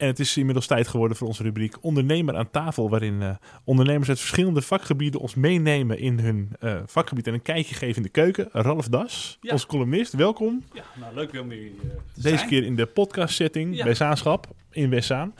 En 0.00 0.06
het 0.06 0.18
is 0.18 0.36
inmiddels 0.36 0.66
tijd 0.66 0.88
geworden 0.88 1.16
voor 1.16 1.26
onze 1.26 1.42
rubriek 1.42 1.76
Ondernemer 1.80 2.36
aan 2.36 2.50
tafel, 2.50 2.90
waarin 2.90 3.20
uh, 3.20 3.30
ondernemers 3.64 4.08
uit 4.08 4.18
verschillende 4.18 4.62
vakgebieden 4.62 5.20
ons 5.20 5.34
meenemen 5.34 5.98
in 5.98 6.18
hun 6.18 6.52
uh, 6.60 6.80
vakgebied 6.86 7.26
en 7.26 7.34
een 7.34 7.42
kijkje 7.42 7.74
geven 7.74 7.96
in 7.96 8.02
de 8.02 8.08
keuken. 8.08 8.48
Ralf 8.52 8.88
Das, 8.88 9.38
ja. 9.40 9.52
onze 9.52 9.66
columnist, 9.66 10.12
welkom. 10.12 10.64
Ja, 10.72 10.82
nou 11.00 11.14
leuk 11.14 11.30
weer 11.30 11.40
om 11.40 11.50
hier 11.50 11.64
uh, 11.64 11.72
te 12.14 12.20
Deze 12.22 12.46
keer 12.46 12.64
in 12.64 12.76
de 12.76 12.86
podcast 12.86 13.34
setting 13.34 13.76
ja. 13.76 13.84
bij 13.84 13.94
Zaanschap 13.94 14.46
in 14.70 14.90
Westzaan. 14.90 15.34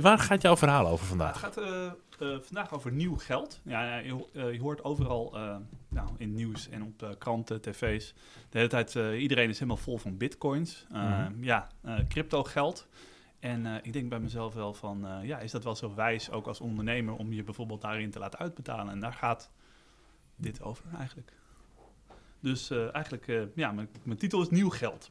waar 0.00 0.18
gaat 0.18 0.42
jouw 0.42 0.56
verhaal 0.56 0.86
over 0.86 1.06
vandaag? 1.06 1.42
Het 1.42 1.54
gaat 1.54 2.44
vandaag 2.46 2.74
over 2.74 2.92
nieuw 2.92 3.16
geld. 3.16 3.60
Ja, 3.64 3.96
je, 3.96 4.24
je 4.32 4.60
hoort 4.60 4.84
overal 4.84 5.36
nou, 5.88 6.08
in 6.18 6.34
nieuws 6.34 6.68
en 6.68 6.82
op 6.82 7.16
kranten, 7.18 7.60
tv's. 7.60 8.14
De 8.50 8.58
hele 8.58 8.68
tijd, 8.68 8.94
iedereen 9.18 9.48
is 9.48 9.58
helemaal 9.58 9.82
vol 9.82 9.98
van 9.98 10.16
bitcoins. 10.16 10.86
Mm 10.88 11.00
-hmm. 11.00 11.44
Ja, 11.44 11.68
crypto 12.08 12.44
geld. 12.44 12.86
En 13.40 13.64
uh, 13.64 13.74
ik 13.82 13.92
denk 13.92 14.08
bij 14.08 14.20
mezelf 14.20 14.54
wel 14.54 14.74
van, 14.74 15.06
uh, 15.06 15.24
ja, 15.24 15.38
is 15.38 15.50
dat 15.50 15.64
wel 15.64 15.76
zo 15.76 15.94
wijs 15.94 16.30
ook 16.30 16.46
als 16.46 16.60
ondernemer 16.60 17.14
om 17.14 17.32
je 17.32 17.42
bijvoorbeeld 17.42 17.80
daarin 17.80 18.10
te 18.10 18.18
laten 18.18 18.38
uitbetalen? 18.38 18.92
En 18.92 19.00
daar 19.00 19.12
gaat 19.12 19.50
dit 20.36 20.62
over 20.62 20.84
eigenlijk. 20.96 21.32
Dus 22.40 22.70
uh, 22.70 22.94
eigenlijk, 22.94 23.50
ja, 23.54 23.72
mijn, 23.72 23.88
mijn, 24.02 24.18
titel 24.18 24.42
is 24.42 24.48
Nieuw 24.48 24.70
Geld. 24.70 25.10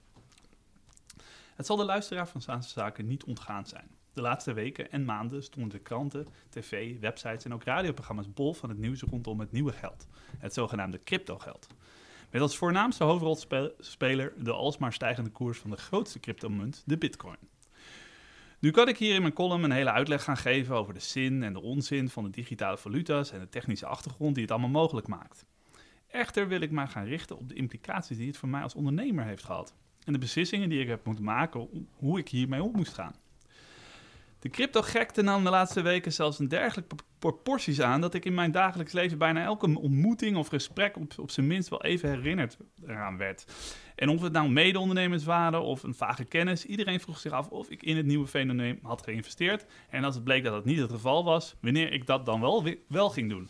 Het 1.56 1.66
zal 1.66 1.76
de 1.76 1.84
luisteraar 1.84 2.28
van 2.28 2.42
Zaanse 2.42 2.70
Zaken 2.70 3.08
niet 3.08 3.24
ontgaan 3.24 3.66
zijn. 3.66 3.88
De 4.14 4.22
laatste 4.22 4.54
weken 4.54 4.92
en 4.92 5.06
maanden 5.06 5.44
stonden 5.44 5.72
de 5.72 5.80
kranten, 5.80 6.28
tv, 6.50 7.00
websites 7.00 7.46
en 7.46 7.54
ook 7.54 7.64
radioprogramma's 7.64 8.34
bol 8.34 8.54
van 8.54 8.70
het 8.70 8.78
nieuws 8.78 9.02
rondom 9.02 9.40
het 9.40 9.52
nieuwe 9.52 9.72
geld. 9.72 10.08
Het 10.38 10.54
zogenaamde 10.54 11.04
cryptogeld. 11.04 11.68
Met 12.32 12.42
als 12.42 12.58
voornaamste 12.58 13.04
hoofdrolspeler 13.04 14.34
de 14.44 14.52
alsmaar 14.52 14.94
stijgende 14.94 15.30
koers 15.30 15.60
van 15.60 15.70
de 15.70 15.78
grootste 15.78 16.20
cryptomunt, 16.20 16.84
de 16.86 16.98
bitcoin. 16.98 17.38
Nu 18.60 18.72
kan 18.72 18.88
ik 18.88 18.98
hier 18.98 19.16
in 19.16 19.22
mijn 19.22 19.34
column 19.34 19.64
een 19.64 19.72
hele 19.72 19.92
uitleg 19.92 20.24
gaan 20.24 20.38
geven 20.38 20.76
over 20.76 20.94
de 20.94 21.00
zin 21.00 21.44
en 21.44 21.54
de 21.54 21.62
onzin 21.62 22.10
van 22.10 22.24
de 22.24 22.30
digitale 22.30 22.78
valuta's 22.78 23.32
en 23.32 23.40
de 23.40 23.50
technische 23.50 23.86
achtergrond 23.86 24.34
die 24.34 24.44
het 24.44 24.52
allemaal 24.52 24.70
mogelijk 24.70 25.08
maakt. 25.08 25.46
Echter 26.08 26.48
wil 26.48 26.62
ik 26.62 26.72
mij 26.72 26.88
gaan 26.88 27.06
richten 27.06 27.38
op 27.38 27.50
de 27.50 27.56
implicaties 27.56 28.18
die 28.18 28.28
het 28.28 28.38
voor 28.38 28.50
mij 28.50 28.62
als 28.62 28.76
ondernemer 28.76 29.26
heeft 29.26 29.44
gehad 29.44 29.74
en 30.04 30.14
de 30.14 30.20
beslissingen 30.20 30.70
die 30.70 30.82
ik 30.82 30.88
heb 30.88 31.06
moeten 31.06 31.24
maken 31.24 31.88
hoe 31.94 32.20
ik 32.20 32.30
hiermee 32.30 32.64
om 32.64 32.72
moest 32.76 32.94
gaan. 32.94 33.16
De 34.40 34.50
crypto-gekte 34.50 35.22
nam 35.22 35.44
de 35.44 35.50
laatste 35.50 35.82
weken 35.82 36.14
zelfs 36.14 36.40
een 36.40 36.48
dergelijke 36.48 36.96
proporties 37.20 37.82
aan 37.82 38.02
dat 38.02 38.14
ik 38.14 38.26
in 38.26 38.34
mijn 38.34 38.52
dagelijks 38.52 38.94
leven 38.94 39.18
bijna 39.18 39.44
elke 39.44 39.80
ontmoeting 39.80 40.38
of 40.38 40.48
gesprek 40.48 40.98
op, 40.98 41.14
op 41.18 41.32
zijn 41.32 41.48
minst 41.48 41.70
wel 41.70 41.84
even 41.84 42.10
herinnerd 42.10 42.58
eraan 42.88 43.18
werd. 43.18 43.46
En 43.96 44.10
of 44.10 44.22
het 44.22 44.34
nou 44.34 44.50
mede-ondernemers 44.50 45.24
waren 45.24 45.62
of 45.62 45.84
een 45.84 45.94
vage 45.94 46.26
kennis, 46.26 46.66
iedereen 46.66 47.00
vroeg 47.00 47.20
zich 47.20 47.32
af 47.32 47.50
of 47.50 47.70
ik 47.70 47.84
in 47.84 47.98
het 47.98 48.06
nieuwe 48.06 48.28
fenomeen 48.28 48.80
had 48.84 49.04
geïnvesteerd. 49.04 49.66
En 49.90 50.04
als 50.04 50.16
het 50.16 50.24
bleek 50.24 50.44
dat 50.44 50.54
dat 50.54 50.66
niet 50.66 50.80
het 50.80 50.92
geval 50.92 51.24
was, 51.24 51.56
wanneer 51.62 51.94
ik 51.94 52.06
dat 52.06 52.26
dan 52.26 52.42
wel, 52.42 52.76
wel 52.88 53.10
ging 53.10 53.30
doen. 53.30 53.50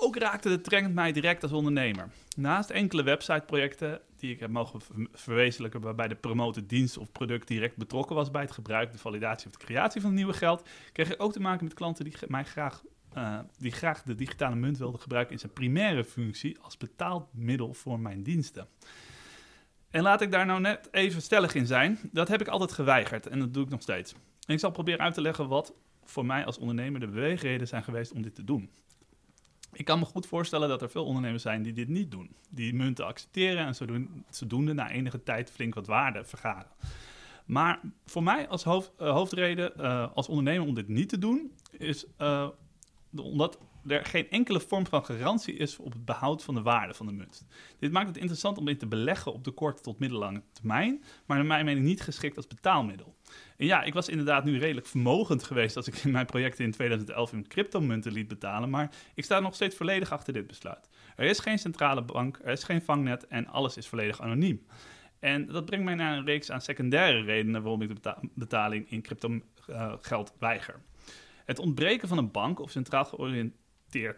Ook 0.00 0.16
raakte 0.16 0.48
de 0.48 0.60
trend 0.60 0.94
mij 0.94 1.12
direct 1.12 1.42
als 1.42 1.52
ondernemer. 1.52 2.08
Naast 2.36 2.70
enkele 2.70 3.02
websiteprojecten 3.02 4.00
die 4.16 4.32
ik 4.32 4.40
heb 4.40 4.50
mogen 4.50 4.80
verwezenlijken, 5.12 5.80
waarbij 5.80 6.08
de 6.08 6.14
promote 6.14 6.66
dienst 6.66 6.98
of 6.98 7.12
product 7.12 7.48
direct 7.48 7.76
betrokken 7.76 8.16
was 8.16 8.30
bij 8.30 8.42
het 8.42 8.52
gebruik, 8.52 8.92
de 8.92 8.98
validatie 8.98 9.46
of 9.46 9.52
de 9.52 9.64
creatie 9.64 10.00
van 10.00 10.14
nieuwe 10.14 10.32
geld, 10.32 10.68
kreeg 10.92 11.12
ik 11.12 11.22
ook 11.22 11.32
te 11.32 11.40
maken 11.40 11.64
met 11.64 11.74
klanten 11.74 12.04
die 12.04 12.14
mij 12.26 12.44
graag, 12.44 12.82
uh, 13.16 13.38
die 13.58 13.72
graag 13.72 14.02
de 14.02 14.14
digitale 14.14 14.54
munt 14.54 14.78
wilden 14.78 15.00
gebruiken 15.00 15.32
in 15.32 15.38
zijn 15.38 15.52
primaire 15.52 16.04
functie 16.04 16.58
als 16.60 16.76
betaalmiddel 16.76 17.74
voor 17.74 18.00
mijn 18.00 18.22
diensten. 18.22 18.68
En 19.90 20.02
laat 20.02 20.20
ik 20.20 20.30
daar 20.30 20.46
nou 20.46 20.60
net 20.60 20.88
even 20.90 21.22
stellig 21.22 21.54
in 21.54 21.66
zijn. 21.66 21.98
Dat 22.12 22.28
heb 22.28 22.40
ik 22.40 22.48
altijd 22.48 22.72
geweigerd 22.72 23.26
en 23.26 23.38
dat 23.38 23.54
doe 23.54 23.64
ik 23.64 23.70
nog 23.70 23.82
steeds. 23.82 24.12
En 24.46 24.54
ik 24.54 24.60
zal 24.60 24.70
proberen 24.70 25.00
uit 25.00 25.14
te 25.14 25.20
leggen 25.20 25.48
wat 25.48 25.72
voor 26.04 26.26
mij 26.26 26.44
als 26.44 26.58
ondernemer 26.58 27.00
de 27.00 27.06
beweegreden 27.06 27.68
zijn 27.68 27.82
geweest 27.82 28.12
om 28.12 28.22
dit 28.22 28.34
te 28.34 28.44
doen. 28.44 28.70
Ik 29.72 29.84
kan 29.84 29.98
me 29.98 30.04
goed 30.04 30.26
voorstellen 30.26 30.68
dat 30.68 30.82
er 30.82 30.90
veel 30.90 31.04
ondernemers 31.04 31.42
zijn 31.42 31.62
die 31.62 31.72
dit 31.72 31.88
niet 31.88 32.10
doen. 32.10 32.30
Die 32.50 32.74
munten 32.74 33.06
accepteren 33.06 33.66
en 33.66 33.74
zodoende 34.30 34.72
na 34.72 34.90
enige 34.90 35.22
tijd 35.22 35.50
flink 35.50 35.74
wat 35.74 35.86
waarde 35.86 36.24
vergaren. 36.24 36.70
Maar 37.46 37.80
voor 38.04 38.22
mij 38.22 38.48
als 38.48 38.64
uh, 38.64 38.80
hoofdreden 38.96 39.72
uh, 39.76 40.06
als 40.14 40.28
ondernemer 40.28 40.68
om 40.68 40.74
dit 40.74 40.88
niet 40.88 41.08
te 41.08 41.18
doen, 41.18 41.52
is 41.70 42.06
uh, 42.18 42.48
omdat 43.16 43.58
er 43.90 44.04
geen 44.04 44.30
enkele 44.30 44.60
vorm 44.60 44.86
van 44.86 45.04
garantie 45.04 45.54
is 45.54 45.78
op 45.78 45.92
het 45.92 46.04
behoud 46.04 46.44
van 46.44 46.54
de 46.54 46.62
waarde 46.62 46.94
van 46.94 47.06
de 47.06 47.12
munt. 47.12 47.46
Dit 47.78 47.92
maakt 47.92 48.06
het 48.06 48.16
interessant 48.16 48.58
om 48.58 48.68
in 48.68 48.78
te 48.78 48.86
beleggen 48.86 49.32
op 49.32 49.44
de 49.44 49.50
korte 49.50 49.82
tot 49.82 49.98
middellange 49.98 50.42
termijn, 50.52 51.02
maar 51.26 51.36
naar 51.36 51.46
mijn 51.46 51.64
mening 51.64 51.86
niet 51.86 52.00
geschikt 52.00 52.36
als 52.36 52.46
betaalmiddel. 52.46 53.16
En 53.56 53.66
ja, 53.66 53.82
ik 53.82 53.94
was 53.94 54.08
inderdaad 54.08 54.44
nu 54.44 54.58
redelijk 54.58 54.86
vermogend 54.86 55.42
geweest 55.42 55.76
als 55.76 55.86
ik 55.86 55.96
in 55.96 56.10
mijn 56.10 56.26
projecten 56.26 56.64
in 56.64 56.72
2011 56.72 57.32
in 57.32 57.48
cryptomunten 57.48 58.12
liet 58.12 58.28
betalen, 58.28 58.70
maar 58.70 58.90
ik 59.14 59.24
sta 59.24 59.40
nog 59.40 59.54
steeds 59.54 59.76
volledig 59.76 60.12
achter 60.12 60.32
dit 60.32 60.46
besluit. 60.46 60.88
Er 61.16 61.26
is 61.26 61.38
geen 61.38 61.58
centrale 61.58 62.02
bank, 62.02 62.38
er 62.44 62.52
is 62.52 62.64
geen 62.64 62.82
vangnet 62.82 63.26
en 63.26 63.46
alles 63.46 63.76
is 63.76 63.86
volledig 63.86 64.20
anoniem. 64.20 64.66
En 65.18 65.46
dat 65.46 65.64
brengt 65.64 65.84
mij 65.84 65.94
naar 65.94 66.16
een 66.16 66.24
reeks 66.24 66.50
aan 66.50 66.60
secundaire 66.60 67.22
redenen 67.22 67.62
waarom 67.62 67.82
ik 67.82 68.02
de 68.02 68.14
betaling 68.34 68.90
in 68.90 69.02
crypto 69.02 69.40
uh, 69.70 69.92
geld 70.00 70.32
weiger. 70.38 70.80
Het 71.44 71.58
ontbreken 71.58 72.08
van 72.08 72.18
een 72.18 72.30
bank 72.30 72.60
of 72.60 72.70
centraal 72.70 73.04
georiënteerd 73.04 73.66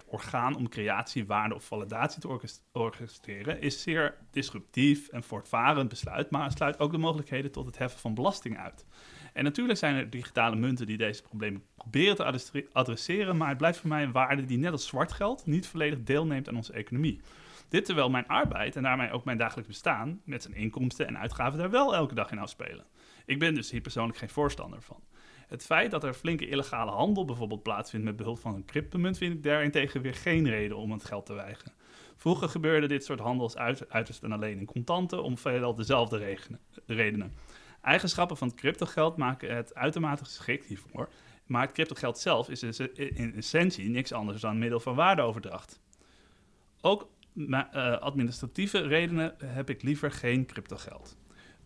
orgaan 0.07 0.57
om 0.57 0.69
creatie, 0.69 1.27
waarde 1.27 1.55
of 1.55 1.65
validatie 1.65 2.21
te 2.21 2.41
orchestreren 2.73 3.61
is 3.61 3.83
zeer 3.83 4.17
disruptief 4.31 5.09
en 5.09 5.23
voortvarend 5.23 5.89
besluit, 5.89 6.31
maar 6.31 6.53
sluit 6.53 6.79
ook 6.79 6.93
de 6.93 6.99
mogelijkheden 6.99 7.53
tot 7.53 7.67
het 7.67 7.79
heffen 7.79 8.01
van 8.01 8.15
belasting 8.15 8.59
uit. 8.59 8.87
En 9.33 9.45
natuurlijk 9.45 9.79
zijn 9.79 9.95
er 9.95 10.11
digitale 10.11 10.57
munten 10.57 10.87
die 10.87 10.97
deze 10.97 11.23
problemen 11.23 11.63
proberen 11.75 12.17
te 12.17 12.67
adresseren, 12.73 13.37
maar 13.37 13.49
het 13.49 13.59
blijft 13.59 13.79
voor 13.79 13.89
mij 13.89 14.03
een 14.03 14.13
waarde 14.13 14.45
die 14.45 14.59
net 14.59 14.73
als 14.73 14.87
zwart 14.87 15.13
geld 15.13 15.47
niet 15.47 15.67
volledig 15.67 16.03
deelneemt 16.03 16.49
aan 16.49 16.57
onze 16.57 16.73
economie. 16.73 17.21
Dit 17.69 17.85
terwijl 17.85 18.11
mijn 18.11 18.27
arbeid 18.27 18.77
en 18.77 18.83
daarmee 18.83 19.11
ook 19.11 19.25
mijn 19.25 19.39
dagelijks 19.39 19.69
bestaan 19.69 20.21
met 20.25 20.43
zijn 20.43 20.55
inkomsten 20.55 21.07
en 21.07 21.19
uitgaven 21.19 21.59
daar 21.59 21.71
wel 21.71 21.95
elke 21.95 22.15
dag 22.15 22.31
in 22.31 22.39
afspelen. 22.39 22.87
Ik 23.27 23.39
ben 23.39 23.55
dus 23.55 23.71
hier 23.71 23.81
persoonlijk 23.81 24.19
geen 24.19 24.29
voorstander 24.29 24.83
van. 24.83 25.03
Het 25.51 25.65
feit 25.65 25.91
dat 25.91 26.05
er 26.05 26.15
flinke 26.15 26.49
illegale 26.49 26.91
handel 26.91 27.25
bijvoorbeeld 27.25 27.63
plaatsvindt 27.63 28.07
met 28.07 28.17
behulp 28.17 28.39
van 28.39 28.55
een 28.55 28.65
cryptomunt, 28.65 29.19
vind 29.19 29.35
ik 29.35 29.43
daarentegen 29.43 30.03
weer 30.03 30.15
geen 30.15 30.49
reden 30.49 30.77
om 30.77 30.93
het 30.93 31.05
geld 31.05 31.27
te 31.27 31.33
weigeren. 31.33 31.73
Vroeger 32.17 32.49
gebeurde 32.49 32.87
dit 32.87 33.05
soort 33.05 33.21
handels 33.21 33.57
uiterst 33.89 34.23
en 34.23 34.33
alleen 34.33 34.59
in 34.59 34.67
contanten 34.67 35.23
om 35.23 35.39
veelal 35.39 35.75
dezelfde 35.75 36.37
redenen. 36.87 37.33
Eigenschappen 37.83 38.37
van 38.37 38.55
cryptogeld 38.55 39.17
maken 39.17 39.57
het 39.57 39.75
uitermate 39.75 40.25
geschikt 40.25 40.67
hiervoor, 40.67 41.09
maar 41.47 41.63
het 41.63 41.73
cryptogeld 41.73 42.19
zelf 42.19 42.49
is 42.49 42.63
in 42.95 43.35
essentie 43.35 43.89
niks 43.89 44.13
anders 44.13 44.41
dan 44.41 44.51
een 44.51 44.59
middel 44.59 44.81
van 44.81 44.95
waardeoverdracht. 44.95 45.81
Ook 46.81 47.09
uh, 47.35 47.99
administratieve 47.99 48.81
redenen 48.81 49.35
heb 49.45 49.71
ik 49.71 49.83
liever 49.83 50.11
geen 50.11 50.47
cryptogeld. 50.47 51.17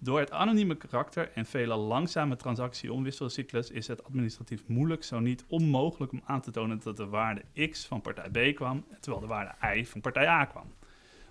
Door 0.04 0.19
het 0.19 0.31
anonieme 0.31 0.76
karakter 0.76 1.31
en 1.34 1.47
vele 1.47 1.76
langzame 1.76 2.37
transactie-omwisselcyclus 2.37 3.70
is 3.70 3.87
het 3.87 4.04
administratief 4.04 4.66
moeilijk, 4.66 5.04
zo 5.04 5.20
niet 5.20 5.44
onmogelijk 5.48 6.12
om 6.12 6.22
aan 6.25 6.41
te 6.41 6.50
tonen 6.50 6.81
dat 6.82 6.97
de 6.97 7.06
waarde 7.06 7.69
X 7.70 7.87
van 7.87 8.00
partij 8.00 8.53
B 8.53 8.54
kwam, 8.54 8.84
terwijl 9.00 9.22
de 9.22 9.28
waarde 9.28 9.78
Y 9.78 9.84
van 9.84 10.00
partij 10.00 10.28
A 10.28 10.44
kwam. 10.44 10.72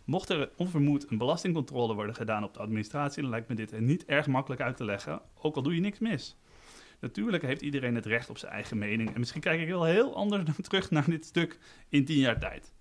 Mocht 0.04 0.30
er 0.30 0.50
onvermoed 0.58 1.12
een 1.12 1.18
belastingcontrole 1.18 1.94
worden 1.94 2.16
gedaan 2.16 2.44
op 2.44 2.54
de 2.54 2.60
administratie, 2.60 3.22
dan 3.22 3.32
lijkt 3.32 3.50
me 3.50 3.56
dit 3.56 3.80
niet 3.80 4.06
erg 4.06 4.28
makkelijk 4.28 4.62
uit 4.62 4.78
te 4.78 4.86
leggen, 4.86 5.22
ook 5.42 5.56
al 5.56 5.62
doe 5.62 5.76
je 5.76 5.82
niks 5.82 6.00
mis. 6.00 6.38
Natuurlijk 7.00 7.44
heeft 7.44 7.62
iedereen 7.62 7.96
het 7.96 8.06
recht 8.06 8.30
op 8.30 8.38
zijn 8.38 8.52
eigen 8.52 8.78
mening 8.78 9.14
en 9.14 9.20
misschien 9.20 9.42
kijk 9.42 9.62
ik 9.62 9.68
wel 9.68 9.84
heel 9.84 10.16
anders 10.16 10.44
terug 10.62 10.92
naar 10.92 11.10
dit 11.10 11.26
stuk 11.26 11.60
in 11.90 12.06
tien 12.06 12.20
jaar 12.20 12.40
tijd. 12.40 12.74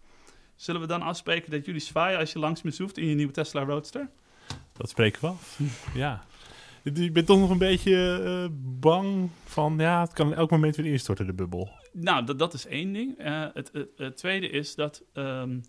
Zullen 0.57 0.81
we 0.81 0.87
dan 0.87 1.03
afspreken 1.03 1.51
dat 1.51 1.65
jullie 1.65 1.81
zwaaien 1.81 2.19
als 2.19 2.33
je 2.33 2.39
langs 2.39 2.63
me 2.63 2.71
zoeft 2.71 2.99
in 2.99 3.07
je 3.07 3.15
nieuwe 3.15 3.33
Tesla 3.33 3.65
Roadster? 3.65 4.11
Dat 4.73 4.89
spreken 4.89 5.21
we 5.21 5.27
af. 5.27 5.61
ja. 5.95 6.25
Je 6.83 7.13
bent 7.13 7.27
toch 7.27 7.39
nog 7.39 7.51
een 7.51 7.59
beetje 7.59 8.21
uh, 8.25 8.57
bang 8.81 9.31
van, 9.45 9.75
ja, 9.79 10.01
het 10.01 10.13
kan 10.13 10.35
elk 10.35 10.51
moment 10.51 10.77
weer 10.77 10.87
instorten, 10.87 11.27
de 11.27 11.33
bubbel. 11.33 11.71
Nou, 11.93 12.25
dat, 12.25 12.39
dat 12.39 12.55
is 12.55 12.67
één 12.67 12.93
ding. 12.93 13.21
Uh, 13.21 13.47
het, 13.53 13.71
het, 13.73 13.89
het, 13.97 14.17
tweede 14.17 14.49
is 14.49 14.75
dat 14.75 15.03
um, 15.15 15.63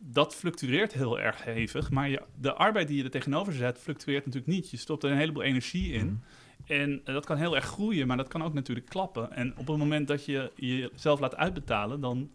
dat 0.00 0.34
fluctueert 0.34 0.92
heel 0.92 1.20
erg 1.20 1.44
hevig. 1.44 1.90
Maar 1.90 2.08
je, 2.08 2.22
de 2.40 2.54
arbeid 2.54 2.88
die 2.88 2.96
je 2.96 3.04
er 3.04 3.10
tegenover 3.10 3.52
zet, 3.52 3.78
fluctueert 3.78 4.24
natuurlijk 4.26 4.52
niet. 4.52 4.70
Je 4.70 4.76
stopt 4.76 5.04
er 5.04 5.10
een 5.10 5.16
heleboel 5.16 5.42
energie 5.42 5.92
in. 5.92 6.06
Mm. 6.06 6.22
En 6.66 6.90
uh, 6.90 7.04
dat 7.04 7.26
kan 7.26 7.36
heel 7.36 7.54
erg 7.54 7.64
groeien, 7.64 8.06
maar 8.06 8.16
dat 8.16 8.28
kan 8.28 8.42
ook 8.42 8.54
natuurlijk 8.54 8.86
klappen. 8.86 9.32
En 9.32 9.50
op 9.56 9.66
het 9.66 9.76
moment 9.76 10.08
dat 10.08 10.24
je 10.24 10.52
jezelf 10.54 11.20
laat 11.20 11.36
uitbetalen, 11.36 12.00
dan, 12.00 12.30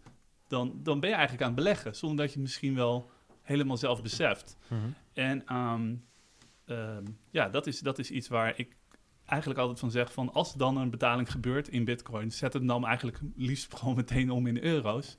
dan, 0.48 0.80
dan 0.82 1.00
ben 1.00 1.08
je 1.08 1.14
eigenlijk 1.14 1.44
aan 1.44 1.54
het 1.54 1.62
beleggen. 1.62 1.96
Zonder 1.96 2.24
dat 2.24 2.34
je 2.34 2.40
misschien 2.40 2.74
wel 2.74 3.10
helemaal 3.52 3.76
zelf 3.76 4.02
beseft. 4.02 4.56
Mm 4.68 4.78
-hmm. 4.78 4.94
En 5.12 5.56
um, 5.56 6.04
um, 6.66 7.18
ja, 7.30 7.48
dat 7.48 7.66
is, 7.66 7.80
dat 7.80 7.98
is 7.98 8.10
iets 8.10 8.28
waar 8.28 8.58
ik 8.58 8.76
eigenlijk 9.24 9.60
altijd 9.60 9.78
van 9.78 9.90
zeg 9.90 10.12
van 10.12 10.32
als 10.32 10.54
dan 10.54 10.76
een 10.76 10.90
betaling 10.90 11.30
gebeurt 11.30 11.68
in 11.68 11.84
bitcoin, 11.84 12.30
zet 12.32 12.52
het 12.52 12.66
dan 12.66 12.86
eigenlijk 12.86 13.20
liefst 13.36 13.74
gewoon 13.78 13.96
meteen 13.96 14.30
om 14.30 14.46
in 14.46 14.62
euro's. 14.62 15.16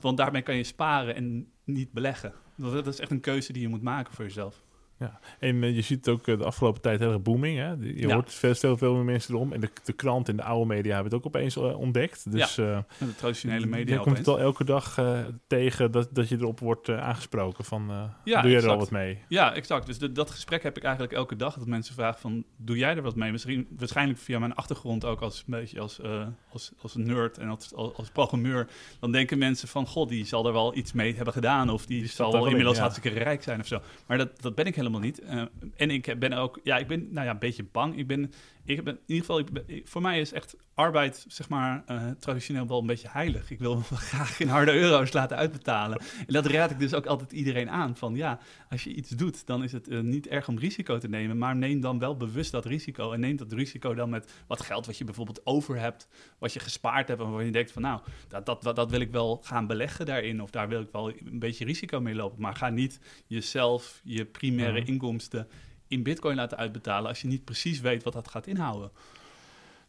Want 0.00 0.16
daarmee 0.16 0.42
kan 0.42 0.56
je 0.56 0.64
sparen 0.64 1.14
en 1.14 1.52
niet 1.64 1.92
beleggen. 1.92 2.32
Dat 2.56 2.86
is 2.86 3.00
echt 3.00 3.10
een 3.10 3.20
keuze 3.20 3.52
die 3.52 3.62
je 3.62 3.68
moet 3.68 3.82
maken 3.82 4.14
voor 4.14 4.24
jezelf. 4.24 4.62
Ja. 5.02 5.18
En 5.38 5.62
uh, 5.62 5.74
je 5.74 5.82
ziet 5.82 6.08
ook 6.08 6.26
uh, 6.26 6.38
de 6.38 6.44
afgelopen 6.44 6.80
tijd 6.80 6.98
heel 7.00 7.12
erg 7.12 7.22
booming. 7.22 7.58
Hè? 7.58 7.68
Je 7.70 8.08
Ja. 8.08 8.14
hoort 8.14 8.32
veel, 8.34 8.54
veel, 8.54 8.76
veel 8.76 8.94
meer 8.94 9.04
mensen 9.04 9.34
erom. 9.34 9.52
En 9.52 9.60
de, 9.60 9.68
de 9.84 9.92
krant 9.92 10.28
en 10.28 10.36
de 10.36 10.42
oude 10.42 10.66
media 10.66 10.94
hebben 10.94 11.12
het 11.12 11.20
ook 11.20 11.26
opeens 11.26 11.56
uh, 11.56 11.78
ontdekt. 11.78 12.32
Dus 12.32 12.58
uh, 12.58 12.74
Met 12.98 13.08
de 13.08 13.14
traditionele 13.14 13.66
media 13.66 13.94
je 13.94 14.00
komt 14.00 14.18
het 14.18 14.28
al 14.28 14.40
elke 14.40 14.64
dag 14.64 14.98
uh, 14.98 15.18
tegen 15.46 15.90
dat, 15.90 16.08
dat 16.12 16.28
je 16.28 16.36
erop 16.36 16.60
wordt 16.60 16.88
uh, 16.88 17.00
aangesproken 17.02 17.64
van 17.64 18.10
Ja, 18.24 18.42
doe 18.42 18.50
je 18.50 18.56
er 18.56 18.68
al 18.68 18.78
wat 18.78 18.90
mee? 18.90 19.18
Ja, 19.28 19.54
exact. 19.54 19.86
Dus 19.86 19.98
de- 19.98 20.12
dat 20.12 20.30
gesprek 20.30 20.62
heb 20.62 20.76
ik 20.76 20.82
eigenlijk 20.82 21.14
elke 21.14 21.36
dag. 21.36 21.54
Dat 21.54 21.66
mensen 21.66 21.94
vragen 21.94 22.20
van, 22.20 22.44
doe 22.56 22.76
jij 22.76 22.96
er 22.96 23.02
wat 23.02 23.16
mee? 23.16 23.30
Misschien, 23.32 23.66
waarschijnlijk 23.78 24.18
via 24.18 24.38
mijn 24.38 24.54
achtergrond 24.54 25.04
ook 25.04 25.20
als, 25.20 25.38
een 25.38 25.44
beetje 25.46 25.80
als, 25.80 26.00
eh, 26.00 26.26
als, 26.52 26.72
als 26.82 26.94
nerd 26.94 27.38
en 27.38 27.48
als, 27.48 27.74
als, 27.74 27.94
als 27.94 28.10
programmeur. 28.10 28.68
Dan 29.00 29.12
denken 29.12 29.38
mensen 29.38 29.68
van, 29.68 29.86
god, 29.86 30.08
die 30.08 30.26
zal 30.26 30.46
er 30.46 30.52
wel 30.52 30.76
iets 30.76 30.92
mee 30.92 31.14
hebben 31.14 31.32
gedaan. 31.32 31.70
Of 31.70 31.86
die, 31.86 32.06
zal 32.06 32.32
wel 32.32 32.40
in, 32.42 32.48
inmiddels 32.48 32.76
ja. 32.76 32.82
hartstikke 32.82 33.18
rijk 33.18 33.42
zijn 33.42 33.60
of 33.60 33.66
zo. 33.66 33.80
Maar 34.06 34.18
dat, 34.18 34.40
dat 34.42 34.54
ben 34.54 34.64
ik 34.66 34.74
helemaal 34.74 34.91
niet. 35.00 35.20
Eh, 35.20 35.42
en 35.76 35.90
ik 35.90 36.18
ben 36.18 36.32
ook, 36.32 36.60
ja, 36.62 36.76
ik 36.78 36.86
ben 36.86 37.08
nou 37.10 37.26
ja, 37.26 37.32
een 37.32 37.38
beetje 37.38 37.64
bang. 37.72 37.98
Ik 37.98 38.06
ben, 38.06 38.32
ik 38.64 38.84
ben 38.84 38.94
in 38.94 39.00
ieder 39.06 39.24
geval, 39.24 39.38
ik 39.38 39.50
ben- 39.52 39.64
ik- 39.66 39.88
voor 39.88 40.02
mij 40.02 40.20
is 40.20 40.32
echt 40.32 40.56
arbeid, 40.74 41.24
zeg 41.28 41.48
maar, 41.48 41.82
eh, 41.86 42.10
traditioneel 42.10 42.66
wel 42.66 42.80
een 42.80 42.86
beetje 42.86 43.08
heilig. 43.10 43.50
Ik 43.50 43.58
wil 43.58 43.76
graag 44.10 44.40
in 44.40 44.48
harde 44.48 44.72
euro's 44.72 45.12
laten 45.12 45.36
uitbetalen. 45.36 45.98
En 46.26 46.32
dat 46.32 46.46
raad 46.46 46.70
ik 46.70 46.78
dus 46.78 46.94
ook 46.94 47.06
altijd 47.06 47.32
iedereen 47.32 47.70
aan. 47.70 47.96
Van 47.96 48.14
ja, 48.14 48.38
als 48.70 48.84
je 48.84 48.94
iets 48.94 49.10
doet, 49.10 49.46
dan 49.46 49.62
is 49.62 49.72
het 49.72 49.88
eh, 49.88 50.00
niet 50.00 50.26
erg 50.28 50.48
om 50.48 50.58
risico 50.58 50.98
te 50.98 51.08
nemen. 51.08 51.38
Maar 51.38 51.56
neem 51.56 51.80
dan 51.80 51.98
wel 51.98 52.16
bewust 52.16 52.50
dat 52.52 52.64
risico. 52.64 53.12
En 53.12 53.20
neem 53.20 53.36
dat 53.36 53.52
risico 53.52 53.94
dan 53.94 54.10
met 54.10 54.32
wat 54.46 54.60
geld 54.62 54.86
wat 54.86 54.98
je 54.98 55.04
bijvoorbeeld 55.04 55.46
over 55.46 55.78
hebt. 55.78 56.08
Wat 56.38 56.52
je 56.52 56.60
gespaard 56.60 57.08
hebt. 57.08 57.20
En 57.20 57.26
waarvan 57.26 57.44
je 57.46 57.52
denkt 57.52 57.72
van 57.72 57.82
nou, 57.82 58.00
dat, 58.28 58.46
dat, 58.46 58.62
dat, 58.62 58.76
dat 58.76 58.90
wil 58.90 59.00
ik 59.00 59.10
wel 59.10 59.40
gaan 59.44 59.66
beleggen 59.66 60.06
daarin. 60.06 60.42
Of 60.42 60.50
daar 60.50 60.68
wil 60.68 60.80
ik 60.80 60.88
wel 60.92 61.08
een 61.08 61.38
beetje 61.38 61.64
risico 61.64 62.00
mee 62.00 62.14
lopen. 62.14 62.40
Maar 62.40 62.56
ga 62.56 62.68
niet 62.68 63.00
jezelf, 63.26 64.00
je 64.04 64.24
primaire 64.24 64.84
inkomsten 64.84 65.48
in 65.92 66.02
bitcoin 66.02 66.36
laten 66.36 66.58
uitbetalen. 66.58 67.08
Als 67.08 67.20
je 67.20 67.28
niet 67.28 67.44
precies 67.44 67.80
weet 67.80 68.02
wat 68.02 68.12
dat 68.12 68.28
gaat 68.28 68.46
inhouden. 68.46 68.90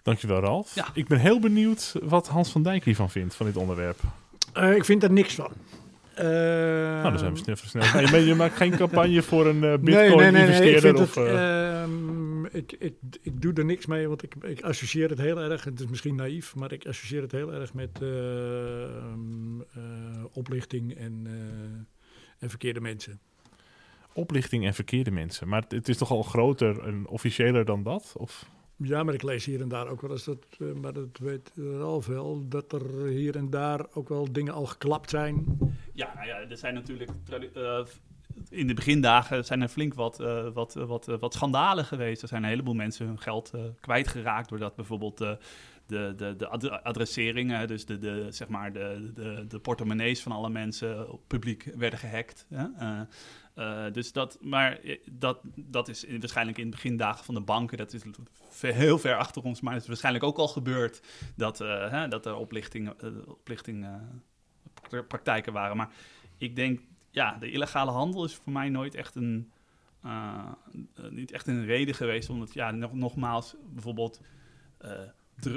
Dankjewel 0.03 0.39
Ralf. 0.39 0.75
Ja. 0.75 0.87
Ik 0.93 1.07
ben 1.07 1.19
heel 1.19 1.39
benieuwd 1.39 1.95
wat 2.03 2.27
Hans 2.27 2.51
van 2.51 2.63
Dijk 2.63 2.85
hiervan 2.85 3.09
vindt, 3.09 3.35
van 3.35 3.45
dit 3.45 3.57
onderwerp. 3.57 3.99
Eh, 4.53 4.75
ik 4.75 4.85
vind 4.85 5.03
er 5.03 5.11
niks 5.11 5.35
van. 5.35 5.51
Eh, 6.15 6.25
nou, 6.25 7.09
dan 7.09 7.17
zijn 7.17 7.33
we 7.33 7.55
snel, 7.55 8.01
maar 8.01 8.19
je 8.19 8.35
maakt 8.35 8.55
geen 8.55 8.75
campagne 8.75 9.21
voor 9.21 9.47
een 9.47 9.63
eh, 9.63 9.69
Nee, 9.69 9.77
nee, 9.79 10.15
nee, 10.15 10.31
nee. 10.31 10.41
Ik, 10.41 10.51
bitcoin-investeerder? 10.53 11.01
of, 11.01 11.15
het, 11.15 11.25
eh, 11.25 11.81
ehm, 11.81 12.45
ik, 12.45 12.71
ik, 12.71 12.93
ik 13.21 13.41
doe 13.41 13.53
er 13.53 13.65
niks 13.65 13.85
mee, 13.85 14.07
want 14.07 14.23
ik, 14.23 14.35
ik 14.35 14.61
associeer 14.61 15.09
het 15.09 15.19
heel 15.19 15.37
erg. 15.37 15.63
Het 15.63 15.79
is 15.79 15.87
misschien 15.87 16.15
naïef, 16.15 16.55
maar 16.55 16.71
ik 16.71 16.87
associeer 16.87 17.21
het 17.21 17.31
heel 17.31 17.53
erg 17.53 17.73
met 17.73 18.01
eh, 18.01 18.83
ehm, 18.83 19.61
eh, 19.61 20.23
oplichting 20.31 20.95
en, 20.95 21.21
eh, 21.25 21.33
en 22.39 22.49
verkeerde 22.49 22.81
mensen. 22.81 23.19
Oplichting 24.13 24.65
en 24.65 24.73
verkeerde 24.73 25.11
mensen. 25.11 25.47
Maar 25.47 25.63
het, 25.67 25.89
is 25.89 25.97
toch 25.97 26.11
al 26.11 26.23
groter 26.23 26.83
en 26.83 27.07
officiëler 27.07 27.65
dan 27.65 27.83
dat? 27.83 28.13
Of? 28.17 28.49
Ja, 28.77 29.03
maar 29.03 29.13
ik 29.13 29.23
lees 29.23 29.45
hier 29.45 29.61
en 29.61 29.67
daar 29.67 29.87
ook 29.87 30.01
wel 30.01 30.11
eens 30.11 30.23
dat, 30.23 30.45
eh, 30.59 30.73
maar 30.81 30.93
dat 30.93 31.17
weet 31.17 31.51
Ralf 31.55 32.05
wel, 32.05 32.47
dat 32.47 32.73
er 32.73 33.05
hier 33.05 33.35
en 33.35 33.49
daar 33.49 33.85
ook 33.93 34.09
wel 34.09 34.31
dingen 34.31 34.53
al 34.53 34.65
geklapt 34.65 35.09
zijn. 35.09 35.57
Ja, 35.93 36.11
nou 36.15 36.27
ja, 36.27 36.39
er 36.49 36.57
zijn 36.57 36.73
natuurlijk 36.73 37.11
eh, 37.53 37.79
in 38.49 38.67
de 38.67 38.73
begindagen 38.73 39.45
zijn 39.45 39.61
er 39.61 39.67
flink 39.67 39.93
wat, 39.93 40.19
eh, 40.19 40.47
wat, 40.53 40.73
wat, 40.73 41.05
wat 41.05 41.33
schandalen 41.33 41.85
geweest. 41.85 42.21
Er 42.21 42.27
zijn 42.27 42.43
een 42.43 42.49
heleboel 42.49 42.73
mensen 42.73 43.05
hun 43.05 43.19
geld 43.19 43.51
eh, 43.53 43.61
kwijtgeraakt 43.79 44.49
doordat 44.49 44.75
bijvoorbeeld 44.75 45.21
eh, 45.21 45.31
de, 45.85 46.13
de, 46.15 46.35
de 46.35 46.47
ad- 46.47 46.69
adresseringen, 46.83 47.67
dus 47.67 47.85
de, 47.85 47.97
de, 47.97 48.27
zeg 48.29 48.47
maar 48.47 48.73
de, 48.73 49.11
de, 49.13 49.45
de 49.47 49.59
portemonnees 49.59 50.21
van 50.21 50.31
alle 50.31 50.49
mensen 50.49 51.19
publiek 51.27 51.71
werden 51.75 51.99
gehackt. 51.99 52.45
Hè? 52.49 52.65
Eh, 52.77 53.01
eh, 53.85 53.93
dus 53.93 54.11
dat, 54.11 54.37
maar 54.41 54.79
eh, 54.79 54.99
dat, 55.11 55.39
dat 55.55 55.87
is 55.87 56.05
waarschijnlijk 56.19 56.57
in 56.57 56.63
de 56.65 56.69
begindagen 56.75 57.25
van 57.25 57.33
de 57.33 57.41
banken, 57.41 57.77
dat 57.77 57.93
is 57.93 58.03
heel 58.61 58.99
ver 58.99 59.17
achter 59.17 59.43
ons, 59.43 59.61
maar 59.61 59.73
het 59.73 59.81
is 59.81 59.87
waarschijnlijk 59.87 60.25
ook 60.25 60.37
al 60.37 60.47
gebeurd 60.47 61.01
dat, 61.35 61.57
hè, 61.57 62.07
dat 62.07 62.25
er 62.25 62.35
oplichting, 62.35 62.93
oplichting 63.27 63.87
pra- 64.89 65.01
praktijken 65.01 65.53
waren. 65.53 65.77
Maar 65.77 65.91
ik 66.37 66.55
denk, 66.55 66.79
ja, 67.11 67.37
de 67.39 67.51
illegale 67.51 67.91
handel 67.91 68.25
is 68.25 68.35
voor 68.35 68.53
mij 68.53 68.69
nooit 68.69 68.95
echt 68.95 69.15
een, 69.15 69.51
niet 71.09 71.31
echt 71.31 71.47
een 71.47 71.65
reden 71.65 71.95
geweest. 71.95 72.29
Omdat, 72.29 72.53
ja, 72.53 72.71
nog, 72.71 72.93
nogmaals, 72.93 73.55
bijvoorbeeld 73.73 74.19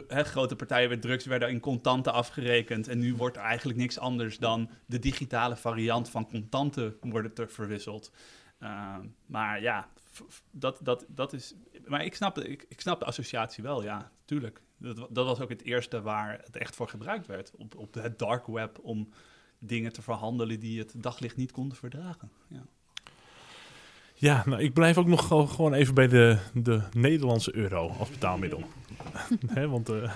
grote 0.08 0.56
partijen 0.56 0.88
met 0.88 1.02
drugs 1.02 1.24
werden 1.24 1.50
in 1.50 1.60
contanten 1.60 2.12
afgerekend. 2.12 2.88
En 2.88 2.98
nu 2.98 3.14
wordt 3.14 3.36
eigenlijk 3.36 3.78
niks 3.78 3.98
anders 3.98 4.38
dan 4.38 4.70
de 4.86 4.98
digitale 4.98 5.56
variant 5.56 6.10
van 6.10 6.28
contanten 6.28 6.96
worden 7.00 7.34
te 7.34 7.48
verwisseld. 7.48 8.12
Eh, 8.58 8.96
maar 9.26 9.62
ja, 9.62 9.88
dat, 10.50 10.80
dat, 10.82 11.04
dat 11.08 11.32
is. 11.32 11.54
Maar 11.84 12.04
ik 12.04 12.14
snap, 12.14 12.38
ik, 12.38 12.66
ik 12.68 12.80
snap 12.80 12.98
de 12.98 13.06
associatie 13.06 13.62
wel, 13.62 13.82
ja, 13.82 14.10
tuurlijk. 14.24 14.62
Dat, 14.78 14.96
dat 14.96 15.26
was 15.26 15.40
ook 15.40 15.48
het 15.48 15.62
eerste 15.62 16.02
waar 16.02 16.40
het 16.44 16.56
echt 16.56 16.76
voor 16.76 16.88
gebruikt 16.88 17.26
werd. 17.26 17.50
Op, 17.56 17.76
op 17.76 17.94
het 17.94 18.18
dark 18.18 18.46
web 18.46 18.78
om 18.82 19.08
dingen 19.58 19.92
te 19.92 20.02
verhandelen 20.02 20.60
die 20.60 20.78
het 20.78 20.92
daglicht 20.96 21.36
niet 21.36 21.52
konden 21.52 21.76
verdragen. 21.78 22.30
Ja. 22.48 22.66
Ja, 24.18 24.42
nou, 24.46 24.62
ik 24.62 24.72
blijf 24.72 24.98
ook 24.98 25.06
nog 25.06 25.26
gewoon- 25.26 25.72
even 25.72 25.94
bij 25.94 26.08
de, 26.08 26.38
de 26.54 26.80
Nederlandse 26.92 27.56
euro 27.56 27.90
als 27.98 28.10
betaalmiddel. 28.10 28.62
Want 29.68 29.88
eh, 29.88 30.10